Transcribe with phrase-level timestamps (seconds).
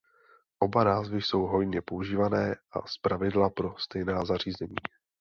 [0.59, 4.75] Oba názvy jsou hojně používané a zpravidla pro stejná zařízení.